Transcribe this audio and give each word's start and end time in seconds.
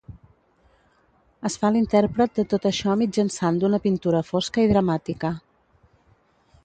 Es 1.49 1.57
fa 1.63 1.69
l'intèrpret 1.75 2.33
de 2.39 2.45
tot 2.53 2.65
això 2.69 2.95
mitjançant 3.03 3.61
d'una 3.65 3.81
pintura 3.87 4.23
fosca 4.31 4.65
i 4.69 4.73
dramàtica. 4.73 5.33